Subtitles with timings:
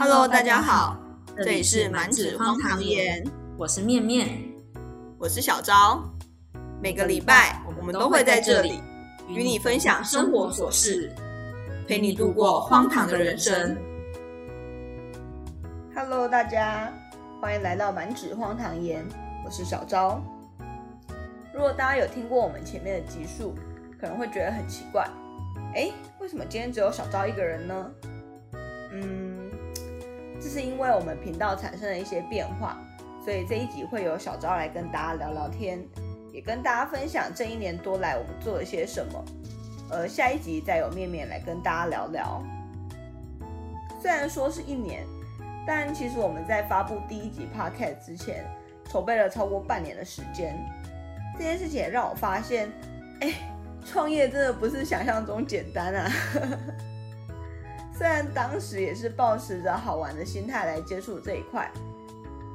[0.00, 0.96] Hello，大家好，
[1.38, 3.20] 这里是满纸荒唐言，
[3.56, 4.28] 我是面面，
[5.18, 6.00] 我是小昭。
[6.80, 8.80] 每个礼拜我们都会在这里
[9.26, 11.12] 与你分享生活琐事，
[11.88, 13.76] 陪你度过荒唐的人生。
[15.92, 16.92] Hello，大家
[17.42, 19.04] 欢迎来到满纸荒唐言，
[19.44, 20.22] 我是小昭。
[21.52, 23.52] 如果大家有听过我们前面的集数，
[24.00, 25.04] 可能会觉得很奇怪，
[25.74, 25.90] 哎，
[26.20, 27.90] 为什么今天只有小昭一个人呢？
[28.92, 29.37] 嗯。
[30.48, 32.78] 是因为我们频道产生了一些变化，
[33.24, 35.78] 所以这一集会有小昭来跟大家聊聊天，
[36.32, 39.24] 也跟大家分享这一年多来我们做了些什么。
[39.90, 42.42] 呃下一集再有面面来跟大家聊聊。
[44.00, 45.04] 虽然说是一年，
[45.66, 48.44] 但其实我们在发布第一集 podcast 之前，
[48.88, 50.56] 筹备了超过半年的时间。
[51.36, 52.70] 这件事情也让我发现，
[53.20, 53.32] 哎，
[53.84, 56.10] 创业真的不是想象中简单啊。
[57.98, 61.68] 虽然当时也是抱持着好玩的心态来接触这一块，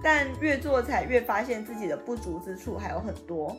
[0.00, 3.56] 但越做才越发现自己的不足之处还有很多。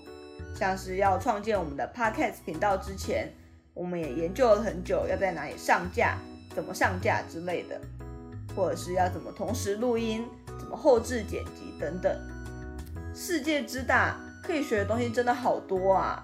[0.56, 3.30] 像是要创建我们的 podcast 频道之前，
[3.74, 6.18] 我们也研究了很久，要在哪里上架、
[6.56, 7.78] 怎么上架之类的，
[8.56, 10.26] 或者是要怎么同时录音、
[10.58, 12.18] 怎么后置剪辑等等。
[13.14, 16.24] 世界之大，可以学的东西真的好多啊！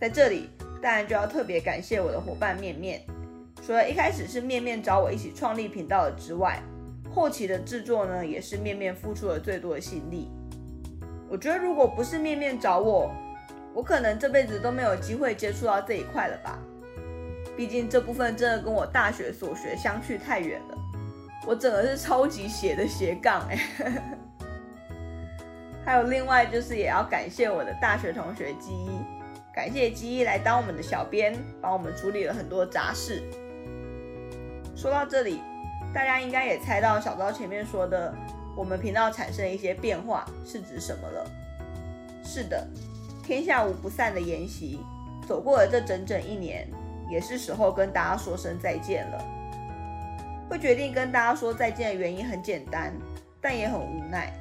[0.00, 0.50] 在这里，
[0.82, 3.00] 当然就要特别感谢我的伙伴面面。
[3.64, 6.60] 除了一开始是面面找我一起创立频道的之外，
[7.14, 10.28] 后期的制作呢，也是面面付出了最多的心力。
[11.28, 13.08] 我觉得如果不是面面找我，
[13.72, 16.58] 我可能这辈子都没有机会接触到这一块了吧。
[17.56, 20.78] 毕竟这部分真的跟我大学所学相去太远了。
[21.46, 23.58] 我整个是超级斜的斜杠哎。
[25.86, 28.90] 还有另外就是也要感谢我的大学同学基一，
[29.54, 33.22] 感谢基一来当我们的小编，帮我们处理了很多杂事。
[34.82, 35.40] 说到这里，
[35.94, 38.12] 大家应该也猜到小昭前面说的，
[38.56, 41.24] 我们频道产生一些变化是指什么了？
[42.24, 42.66] 是的，
[43.22, 44.80] 天下无不散的筵席，
[45.28, 46.68] 走过了这整整一年，
[47.08, 49.24] 也是时候跟大家说声再见了。
[50.50, 52.92] 会决定跟大家说再见的原因很简单，
[53.40, 54.32] 但也很无奈，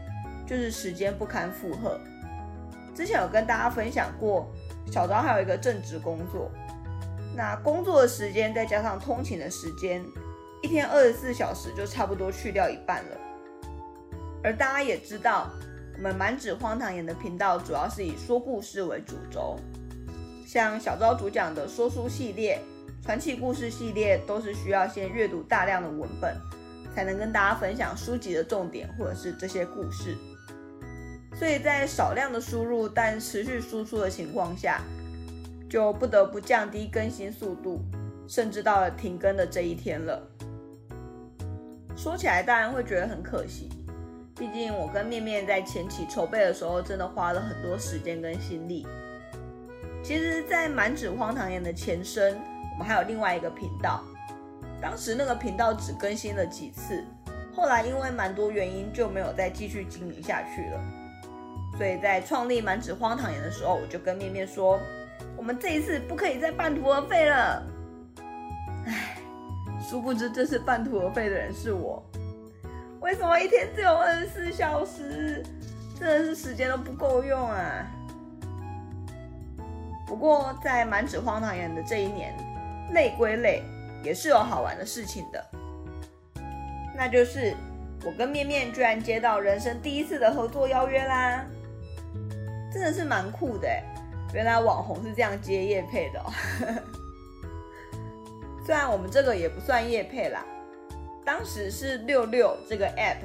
[0.48, 2.00] 就是时间不堪负荷。
[2.96, 4.52] 之前有跟大家分享过，
[4.92, 6.50] 小昭还有一个正职工作，
[7.36, 10.04] 那工作的时间再加上通勤的时间。
[10.62, 13.18] 一天二十四小时就差不多去掉一半了，
[14.44, 15.50] 而大家也知道，
[15.96, 19.58] 我们满纸荒唐言的频道主要是以说故事为主轴，
[20.46, 22.62] 像小昭主讲的说书系列、
[23.04, 26.38] 传奇故事系列，都是需要先阅读大量的文本，
[26.94, 30.16] 才能跟大家分享书籍的重点或者是这些故事，
[31.34, 34.80] 所以在少量的输入但持续输出的情况下，
[35.68, 37.82] 就不得不降低更新速度，
[38.28, 40.28] 甚至到了停更的这一天了。
[41.96, 43.70] 说起来当然会觉得很可惜，
[44.36, 48.88] 毕竟我跟面面在前期筹备的时候，真的花了很多时间跟心力。
[50.04, 52.36] 其实，在满纸荒唐言的前身，
[52.72, 54.04] 我们还有另外一个频道，
[54.82, 57.04] 当时那个频道只更新了几次，
[57.54, 60.82] 后来因为蛮多原因就没有再继续经营下去了。
[61.78, 64.80] 所以在创立满纸荒唐言的时候，我就跟面面说，
[65.38, 67.64] 我们这一次不可以再半途而废了。
[68.88, 69.11] 唉。
[69.92, 72.02] 殊不知，这次半途而废的人是我。
[73.02, 75.44] 为什么一天只有二十四小时？
[76.00, 77.86] 真的是时间都不够用啊！
[80.08, 82.34] 不过，在满纸荒唐言的这一年，
[82.94, 83.62] 累归累，
[84.02, 85.46] 也是有好玩的事情的。
[86.96, 87.54] 那就是
[88.06, 91.44] 我跟面面居然接到人生第一次的合作邀约啦！
[92.72, 93.68] 真的是蛮酷的
[94.34, 96.24] 原来网红是这样接叶配的。
[98.66, 100.46] 虽然我们这个也不算夜配啦，
[101.26, 103.18] 当时是六六这个 app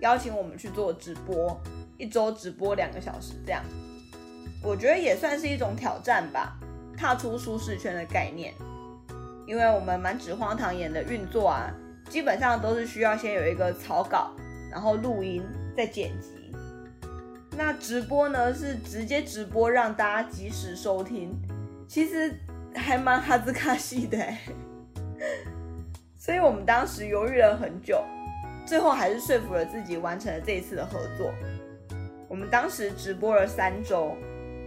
[0.00, 1.60] 邀请我们去做直播，
[1.96, 3.62] 一周直播两个小时这样，
[4.62, 6.58] 我觉得也算是一种挑战吧，
[6.96, 8.52] 踏出舒适圈的概念。
[9.46, 11.74] 因为我们蛮纸荒唐言的运作啊，
[12.08, 14.32] 基本上都是需要先有一个草稿，
[14.70, 15.42] 然后录音
[15.76, 16.52] 再剪辑。
[17.56, 21.36] 那直播呢是直接直播让大家及时收听，
[21.88, 22.32] 其实
[22.74, 24.16] 还蛮哈兹卡西的
[26.18, 28.02] 所以我们当时犹豫了很久，
[28.66, 31.32] 最后还是说服了自己完成了这一次的合作。
[32.28, 34.16] 我们当时直播了三周，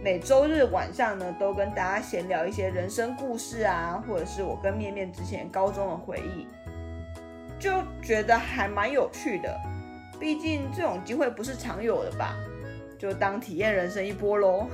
[0.02, 6.46] 每周日晚上呢都跟大家闲聊一些人生故事啊，或者是我跟面面之前高中的回忆，
[7.58, 9.58] 就觉得还蛮有趣的。
[10.20, 12.34] 毕竟这种机会不是常有的吧，
[12.98, 14.66] 就当体验人生一波喽。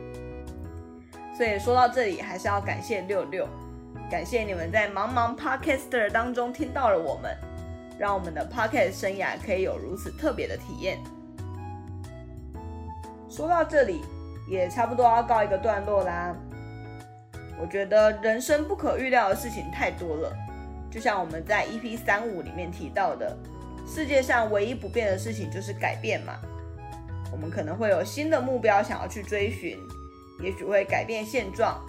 [1.36, 3.48] 所以说到这里，还是要感谢六六。
[4.10, 7.32] 感谢你们在茫茫 Podcaster 当中听到了我们，
[7.96, 10.98] 让我们的 Podcast 生涯可以有如此特别的体验。
[13.28, 14.00] 说到这里，
[14.50, 16.34] 也差不多要告一个段落啦。
[17.62, 20.36] 我觉得人生不可预料的事情太多了，
[20.90, 23.36] 就像我们在 EP 三五里面提到的，
[23.86, 26.34] 世界上唯一不变的事情就是改变嘛。
[27.30, 29.78] 我们可能会有新的目标想要去追寻，
[30.42, 31.80] 也许会改变现状。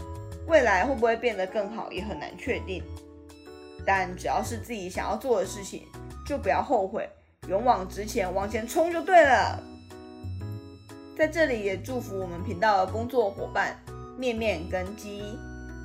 [0.48, 2.84] 未来会不会变得更好，也很难确定。
[3.86, 5.88] 但只要是自己想要做的事情，
[6.26, 7.10] 就不要后悔，
[7.48, 9.60] 勇往直前，往前冲就对了。
[11.18, 13.76] 在这里也祝福我们频道的工作伙伴
[14.18, 15.38] 面面跟鸡，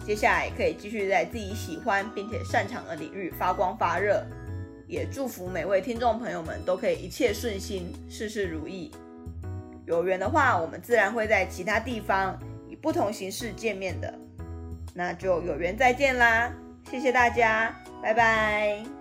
[0.07, 4.25] 接下来可以继续在自己喜欢并且擅长的领域发光发热。
[4.87, 8.93] 也祝福每位听众朋友们都可以一切顺心，事事如意。
[9.85, 12.39] 有缘的话，我们自然会在其他地方
[12.69, 14.13] 以不同形式见面的。
[14.97, 16.51] 那就有缘再见啦！
[16.91, 17.71] 谢谢大家，
[18.03, 18.96] 拜拜。